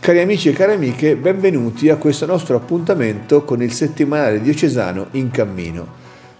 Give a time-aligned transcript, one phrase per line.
[0.00, 5.30] Cari amici e cari amiche, benvenuti a questo nostro appuntamento con il settimanale diocesano in
[5.30, 5.86] cammino.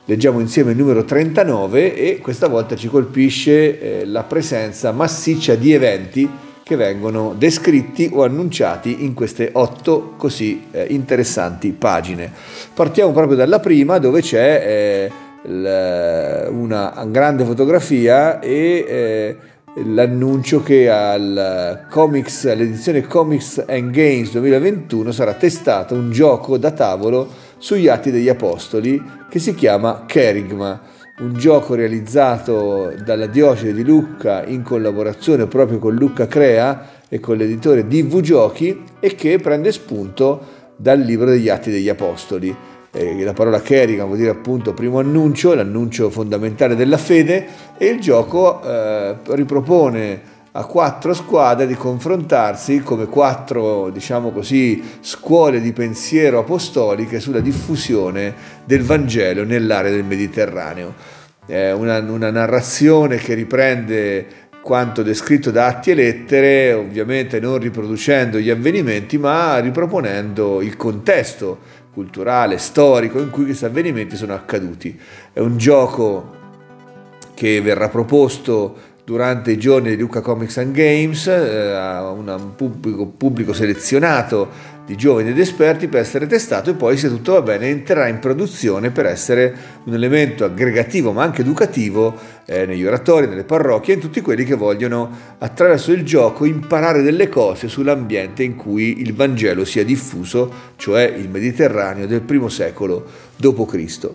[0.06, 5.74] Leggiamo insieme il numero 39 e questa volta ci colpisce eh, la presenza massiccia di
[5.74, 6.26] eventi
[6.62, 12.32] che vengono descritti o annunciati in queste otto così eh, interessanti pagine.
[12.72, 15.10] Partiamo proprio dalla prima dove c'è
[15.44, 19.36] eh, una grande fotografia e
[19.76, 27.28] l'annuncio che al comics, all'edizione Comics and Games 2021 sarà testato un gioco da tavolo
[27.58, 30.80] sugli Atti degli Apostoli che si chiama Kerigma,
[31.20, 37.36] un gioco realizzato dalla diocesi di Lucca in collaborazione proprio con Lucca Crea e con
[37.36, 42.56] l'editore DV Giochi e che prende spunto dal libro degli Atti degli Apostoli
[42.92, 47.46] eh, la parola Kerrigan vuol dire appunto primo annuncio, l'annuncio fondamentale della fede
[47.78, 55.60] e il gioco eh, ripropone a quattro squadre di confrontarsi come quattro, diciamo così, scuole
[55.60, 60.94] di pensiero apostoliche sulla diffusione del Vangelo nell'area del Mediterraneo.
[61.46, 64.26] È una, una narrazione che riprende
[64.60, 71.58] quanto descritto da atti e lettere, ovviamente non riproducendo gli avvenimenti, ma riproponendo il contesto
[71.92, 74.98] culturale, storico in cui questi avvenimenti sono accaduti.
[75.32, 76.38] È un gioco
[77.34, 83.06] che verrà proposto durante i giorni di Luca Comics and Games eh, a un pubblico,
[83.06, 84.48] pubblico, selezionato
[84.90, 88.18] di giovani ed esperti per essere testato e poi se tutto va bene entrerà in
[88.18, 92.12] produzione per essere un elemento aggregativo ma anche educativo
[92.44, 97.28] eh, negli oratori, nelle parrocchie, in tutti quelli che vogliono attraverso il gioco imparare delle
[97.28, 103.06] cose sull'ambiente in cui il Vangelo sia diffuso, cioè il Mediterraneo del primo secolo
[103.36, 104.08] d.C.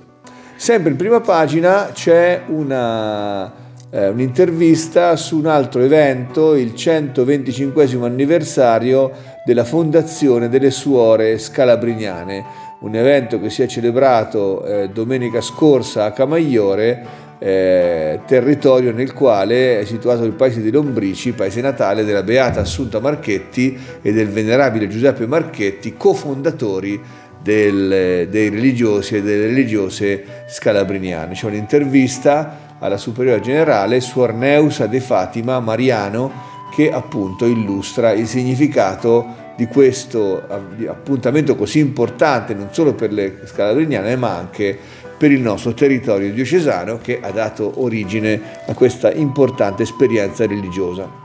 [0.57, 9.11] Sempre in prima pagina c'è una eh, un'intervista su un altro evento, il 125 anniversario
[9.45, 12.43] della fondazione delle suore scalabriniane,
[12.81, 19.79] un evento che si è celebrato eh, domenica scorsa a Camaiore, eh, territorio nel quale
[19.79, 24.87] è situato il paese di Lombrici, paese natale della Beata Assunta Marchetti e del venerabile
[24.87, 26.99] Giuseppe Marchetti, cofondatori
[27.41, 31.33] del, dei religiosi e delle religiose scalabriniane.
[31.33, 39.43] C'è un'intervista alla superiore generale Suor Neusa de Fatima Mariano che appunto illustra il significato
[39.55, 40.45] di questo
[40.87, 44.77] appuntamento così importante non solo per le scalabriniane ma anche
[45.17, 51.23] per il nostro territorio diocesano che ha dato origine a questa importante esperienza religiosa.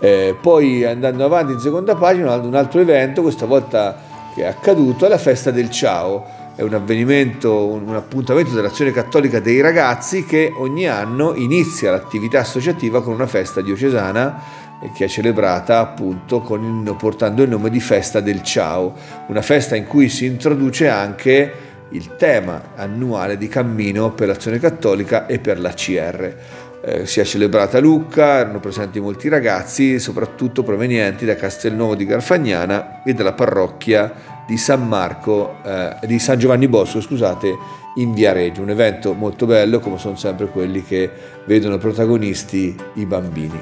[0.00, 3.96] Eh, poi andando avanti in seconda pagina un altro evento, questa volta
[4.34, 9.40] che è accaduto, è la festa del Ciao è un avvenimento, un appuntamento dell'azione cattolica
[9.40, 14.64] dei ragazzi che ogni anno inizia l'attività associativa con una festa diocesana
[14.94, 18.94] che è celebrata appunto il, portando il nome di Festa del Ciao,
[19.26, 21.52] una festa in cui si introduce anche
[21.90, 26.36] il tema annuale di cammino per l'azione cattolica e per l'ACR.
[26.82, 32.06] Eh, si è celebrata a Lucca, erano presenti molti ragazzi, soprattutto provenienti da Castelnuovo di
[32.06, 38.62] Garfagnana e dalla parrocchia di San Marco, eh, di San Giovanni Bosco, scusate, in Viareggio,
[38.62, 41.10] un evento molto bello come sono sempre quelli che
[41.44, 43.60] vedono protagonisti i bambini.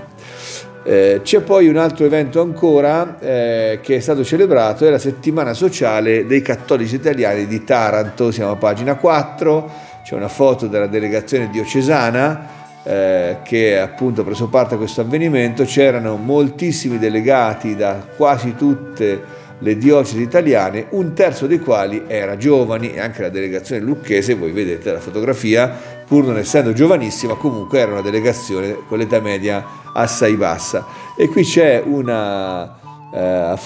[0.86, 5.54] Eh, c'è poi un altro evento ancora eh, che è stato celebrato, è la settimana
[5.54, 9.70] sociale dei cattolici italiani di Taranto, siamo a pagina 4,
[10.04, 15.64] c'è una foto della delegazione diocesana eh, che appunto ha preso parte a questo avvenimento,
[15.64, 22.92] c'erano moltissimi delegati da quasi tutte le diocesi italiane, un terzo dei quali era giovani
[22.92, 25.68] e anche la delegazione lucchese, voi vedete la fotografia,
[26.06, 29.64] pur non essendo giovanissima, comunque era una delegazione con l'età media
[29.94, 30.86] assai bassa.
[31.16, 32.76] E qui c'è una,
[33.12, 33.58] eh, a,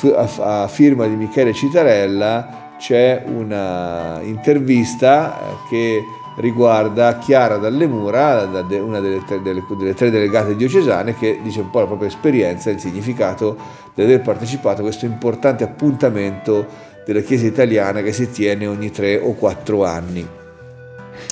[0.63, 6.03] a firma di Michele Citarella, c'è una intervista eh, che
[6.39, 8.49] riguarda Chiara Dalle Mura,
[8.81, 12.71] una delle tre, delle, delle tre, delegate diocesane, che dice un po' la propria esperienza
[12.71, 13.57] e il significato
[13.95, 16.67] di aver partecipato a questo importante appuntamento
[17.05, 20.27] della Chiesa italiana che si tiene ogni tre o quattro anni.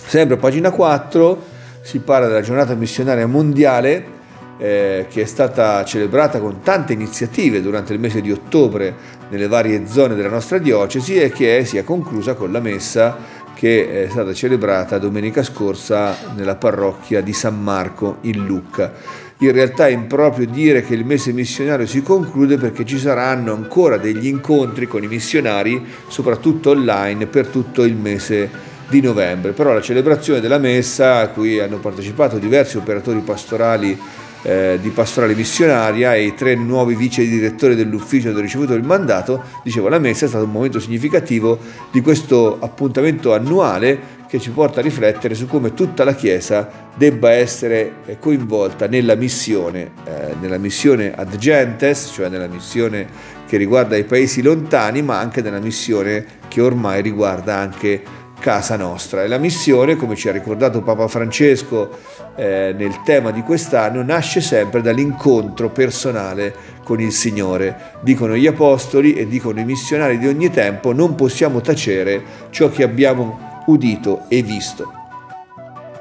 [0.06, 4.14] Sempre a pagina 4 si parla della giornata missionaria mondiale
[4.58, 8.94] eh, che è stata celebrata con tante iniziative durante il mese di ottobre
[9.29, 13.17] nelle varie zone della nostra diocesi e che si è conclusa con la messa
[13.56, 18.93] che è stata celebrata domenica scorsa nella parrocchia di San Marco in Lucca.
[19.38, 23.97] In realtà è improprio dire che il mese missionario si conclude perché ci saranno ancora
[23.97, 28.50] degli incontri con i missionari, soprattutto online, per tutto il mese
[28.91, 29.53] di novembre.
[29.53, 33.99] Però la celebrazione della messa, a cui hanno partecipato diversi operatori pastorali
[34.46, 39.43] eh, di pastorale missionaria e i tre nuovi vice direttori dell'ufficio hanno ricevuto il mandato,
[39.64, 41.58] dicevo la messa è stato un momento significativo
[41.90, 47.32] di questo appuntamento annuale che ci porta a riflettere su come tutta la Chiesa debba
[47.32, 53.96] essere eh, coinvolta nella missione, eh, nella missione ad gentes, cioè nella missione che riguarda
[53.96, 58.02] i paesi lontani, ma anche nella missione che ormai riguarda anche
[58.38, 59.23] casa nostra.
[59.23, 61.99] E la missione, come ci ha ricordato Papa Francesco
[62.35, 66.55] eh, nel tema di quest'anno, nasce sempre dall'incontro personale
[66.85, 67.94] con il Signore.
[68.00, 72.83] Dicono gli apostoli e dicono i missionari di ogni tempo, non possiamo tacere ciò che
[72.83, 74.93] abbiamo udito e visto.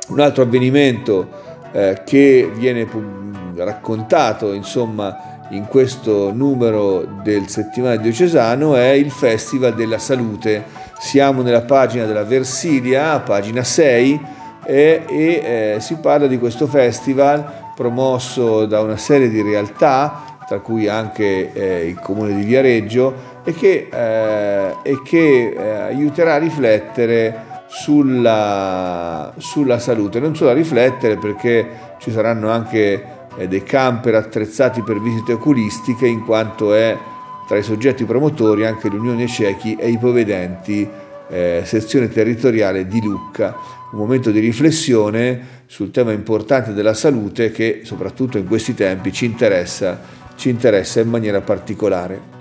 [0.10, 1.28] Un altro avvenimento
[1.72, 2.88] eh, che viene
[3.56, 10.85] raccontato, insomma, in questo numero del settimanale diocesano è il Festival della Salute.
[10.98, 14.22] Siamo nella pagina della Versilia, pagina 6,
[14.64, 20.60] e, e eh, si parla di questo festival promosso da una serie di realtà, tra
[20.60, 26.38] cui anche eh, il comune di Viareggio, e che, eh, e che eh, aiuterà a
[26.38, 31.68] riflettere sulla, sulla salute, non solo a riflettere perché
[32.00, 33.14] ci saranno anche
[33.48, 36.98] dei camper attrezzati per visite oculistiche in quanto è
[37.48, 40.88] tra i soggetti promotori anche l'Unione Ciechi e i Povedenti,
[41.30, 43.56] eh, sezione territoriale di Lucca.
[43.92, 49.26] Un momento di riflessione sul tema importante della salute che soprattutto in questi tempi ci
[49.26, 50.02] interessa,
[50.36, 52.34] ci interessa in maniera particolare.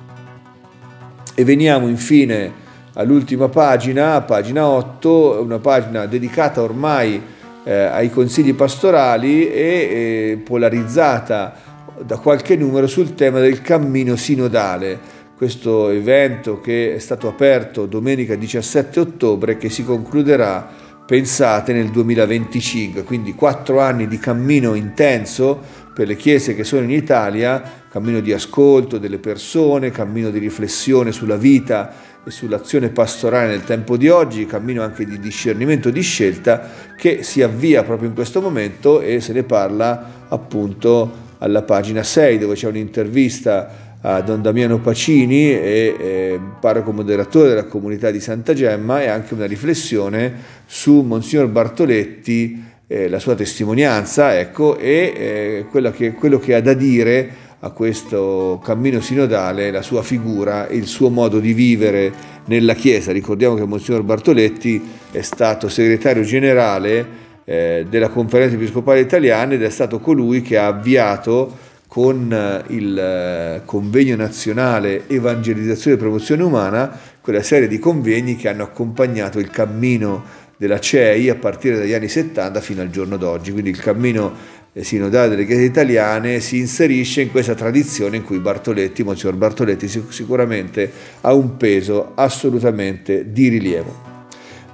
[1.35, 2.63] E veniamo infine
[2.95, 7.21] all'ultima pagina, pagina 8, una pagina dedicata ormai
[7.65, 15.23] eh, ai consigli pastorali e eh, polarizzata da qualche numero sul tema del cammino sinodale,
[15.37, 20.69] questo evento che è stato aperto domenica 17 ottobre che si concluderà,
[21.07, 26.91] pensate, nel 2025, quindi quattro anni di cammino intenso per le chiese che sono in
[26.91, 31.93] Italia, cammino di ascolto delle persone, cammino di riflessione sulla vita
[32.25, 37.43] e sull'azione pastorale nel tempo di oggi, cammino anche di discernimento di scelta che si
[37.43, 42.67] avvia proprio in questo momento e se ne parla appunto alla pagina 6 dove c'è
[42.69, 49.09] un'intervista a Don Damiano Pacini e, e parroco moderatore della comunità di Santa Gemma e
[49.09, 50.33] anche una riflessione
[50.67, 56.75] su Monsignor Bartoletti, eh, la sua testimonianza ecco, e eh, che, quello che ha da
[56.75, 62.13] dire a questo cammino sinodale la sua figura, il suo modo di vivere
[62.47, 63.11] nella Chiesa.
[63.11, 69.71] Ricordiamo che Monsignor Bartoletti è stato segretario generale eh, della Conferenza Episcopale Italiana ed è
[69.71, 76.99] stato colui che ha avviato con eh, il eh, Convegno Nazionale Evangelizzazione e Promozione Umana
[77.21, 82.09] quella serie di convegni che hanno accompagnato il cammino della CEI a partire dagli anni
[82.09, 83.51] 70 fino al giorno d'oggi.
[83.51, 84.33] Quindi il cammino
[84.75, 90.91] sinodale delle chiese italiane si inserisce in questa tradizione in cui Bartoletti, Monsignor Bartoletti sicuramente
[91.23, 94.14] ha un peso assolutamente di rilievo.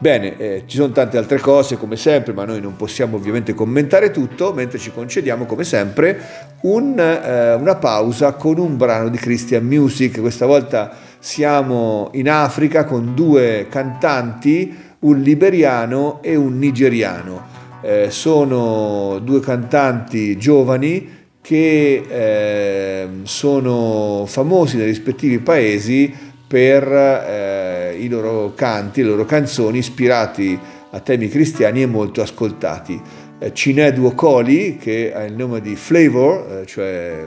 [0.00, 4.10] Bene, eh, ci sono tante altre cose come sempre, ma noi non possiamo ovviamente commentare
[4.10, 9.66] tutto, mentre ci concediamo come sempre un, eh, una pausa con un brano di Christian
[9.66, 10.18] Music.
[10.20, 19.18] Questa volta siamo in Africa con due cantanti, un liberiano e un nigeriano eh, sono
[19.22, 26.14] due cantanti giovani che eh, sono famosi nei rispettivi paesi
[26.50, 30.58] per eh, i loro canti, le loro canzoni ispirati
[30.90, 33.00] a temi cristiani e molto ascoltati.
[33.38, 37.24] Eh, Cinedu Okoli, che ha il nome di Flavor, eh, cioè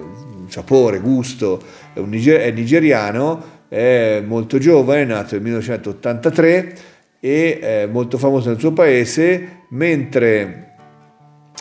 [0.48, 1.62] sapore, gusto,
[1.94, 6.76] è, niger- è nigeriano, è molto giovane, è nato nel 1983
[7.22, 10.74] e è molto famoso nel suo paese, mentre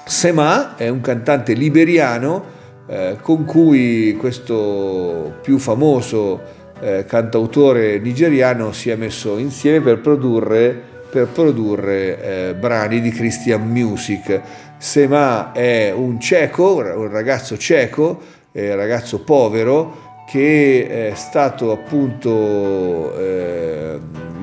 [0.05, 2.45] Sema è un cantante liberiano
[2.89, 10.77] eh, con cui questo più famoso eh, cantautore nigeriano si è messo insieme per produrre,
[11.11, 14.41] per produrre eh, brani di Christian Music.
[14.79, 18.21] Sema è un cieco, un ragazzo cieco,
[18.51, 23.99] un ragazzo povero che è stato appunto eh,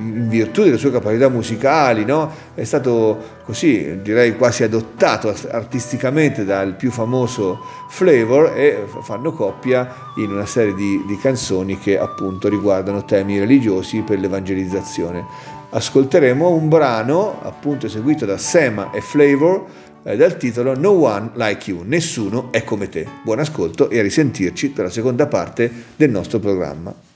[0.09, 2.31] in virtù delle sue capacità musicali, no?
[2.53, 10.31] è stato così, direi quasi adottato artisticamente dal più famoso Flavor e fanno coppia in
[10.31, 15.25] una serie di, di canzoni che appunto riguardano temi religiosi per l'evangelizzazione.
[15.71, 19.65] ascolteremo un brano appunto eseguito da Sema e Flavor
[20.03, 23.05] eh, dal titolo No One Like You, Nessuno è come te.
[23.23, 27.08] Buon ascolto e a risentirci per la seconda parte del nostro programma.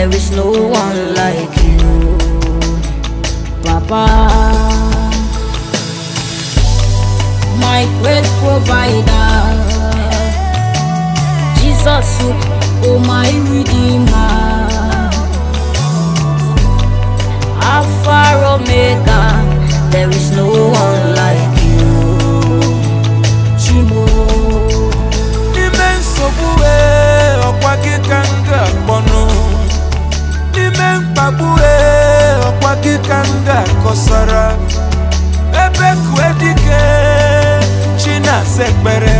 [0.00, 2.16] There is no one like you,
[3.62, 4.06] Papa.
[7.60, 9.28] My great provider,
[11.60, 12.08] Jesus,
[12.88, 14.72] oh my redeemer.
[17.60, 18.22] Alpha
[18.56, 19.20] Omega,
[19.90, 21.84] there is no one like you.
[23.60, 24.06] Chimo.
[25.54, 26.74] Imenso buwe,
[27.48, 29.29] okwa kikanga bono.
[31.20, 31.74] akpagbughị
[32.48, 34.44] ọkwa gị ka m ga-akọsara.
[35.64, 36.82] Ebe kuedike
[38.00, 39.18] chi na-asa ekpere.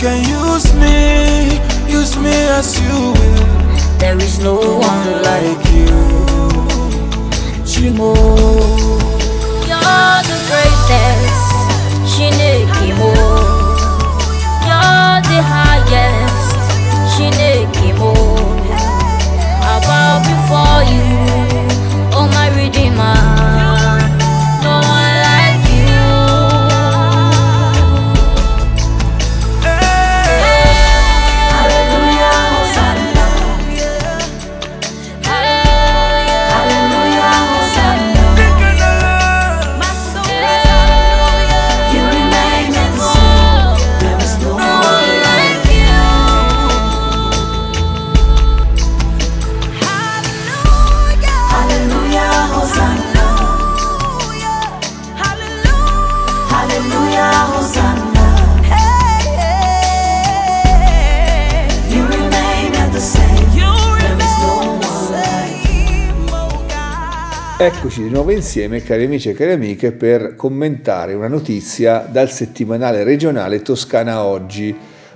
[0.00, 1.58] can use me,
[1.90, 3.98] use me as you will.
[3.98, 5.90] There is no one like you,
[7.66, 8.14] Chimo.
[9.66, 11.46] You're the greatest,
[12.12, 13.10] Shinekimo.
[14.66, 16.58] You're the highest,
[17.14, 18.14] Shinekimo.
[19.60, 21.06] I bow before you,
[22.14, 23.57] oh my Redeemer.
[67.60, 73.02] Eccoci di nuovo insieme, cari amici e cari amiche, per commentare una notizia dal settimanale
[73.02, 74.72] regionale Toscana Oggi.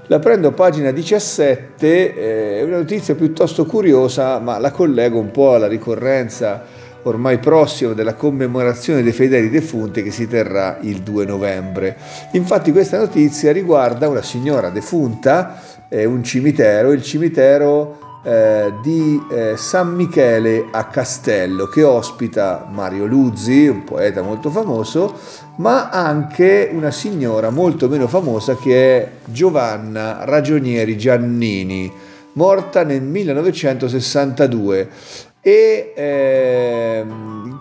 [0.09, 5.31] La prendo a pagina 17, eh, è una notizia piuttosto curiosa, ma la collego un
[5.31, 6.65] po' alla ricorrenza
[7.05, 11.97] ormai prossima della commemorazione dei fedeli defunti che si terrà il 2 novembre.
[12.33, 19.95] Infatti questa notizia riguarda una signora defunta, un cimitero, il cimitero eh, di eh, San
[19.95, 25.19] Michele a Castello che ospita Mario Luzzi, un poeta molto famoso,
[25.57, 31.93] ma anche una signora molto meno famosa che è Giovanna Ragionieri Giannini,
[32.35, 34.89] morta nel 1962.
[35.45, 37.07] E eh,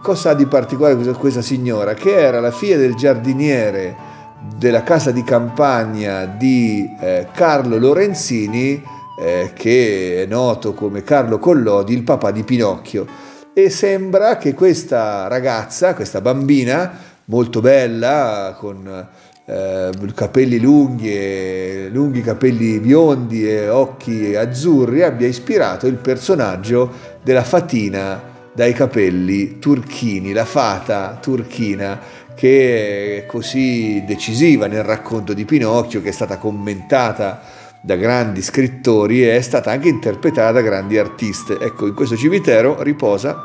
[0.04, 1.96] cosa ha di particolare questa, questa signora?
[1.96, 4.10] Che era la figlia del giardiniere
[4.58, 11.94] della casa di campagna di eh, Carlo Lorenzini, eh, che è noto come Carlo Collodi,
[11.94, 13.06] il papà di Pinocchio.
[13.54, 16.92] E sembra che questa ragazza, questa bambina,
[17.26, 19.08] molto bella, con
[19.46, 27.44] eh, capelli lunghi, e, lunghi capelli biondi e occhi azzurri, abbia ispirato il personaggio della
[27.44, 32.00] fatina dai capelli turchini, la fata turchina
[32.34, 39.24] che è così decisiva nel racconto di Pinocchio, che è stata commentata da grandi scrittori
[39.24, 41.58] e è stata anche interpretata da grandi artiste.
[41.60, 43.42] Ecco, in questo cimitero riposa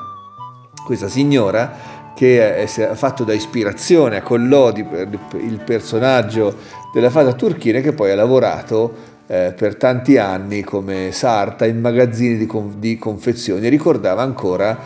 [0.85, 6.55] questa signora che è fatto da ispirazione a Collodi per il personaggio
[6.93, 12.37] della fata turchina che poi ha lavorato eh, per tanti anni come sarta in magazzini
[12.37, 13.69] di, con, di confezioni.
[13.69, 14.79] Ricordava ancora,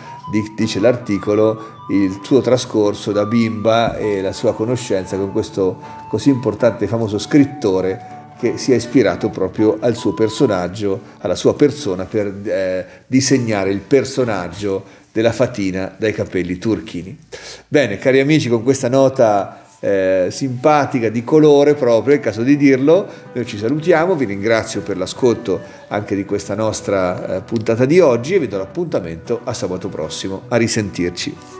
[0.57, 5.79] dice l'articolo, il suo trascorso da bimba e la sua conoscenza con questo
[6.09, 11.55] così importante e famoso scrittore che si è ispirato proprio al suo personaggio, alla sua
[11.55, 14.83] persona per eh, disegnare il personaggio
[15.13, 17.17] della fatina dai capelli turchini.
[17.69, 22.57] Bene, cari amici, con questa nota eh, simpatica di colore proprio, è il caso di
[22.57, 28.01] dirlo, noi ci salutiamo, vi ringrazio per l'ascolto anche di questa nostra eh, puntata di
[28.01, 30.43] oggi e vi do l'appuntamento a sabato prossimo.
[30.49, 31.60] A risentirci.